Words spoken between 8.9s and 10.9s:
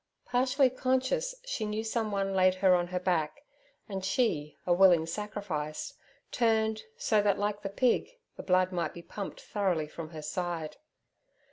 be pumped thoroughly from her side.